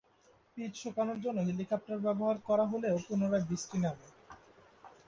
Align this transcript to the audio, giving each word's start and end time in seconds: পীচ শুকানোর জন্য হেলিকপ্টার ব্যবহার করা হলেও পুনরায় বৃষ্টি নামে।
পীচ 0.53 0.71
শুকানোর 0.75 1.19
জন্য 1.21 1.39
হেলিকপ্টার 1.39 1.97
ব্যবহার 1.99 2.37
করা 2.47 2.65
হলেও 2.65 2.95
পুনরায় 3.07 3.47
বৃষ্টি 3.49 3.77
নামে। 3.77 4.07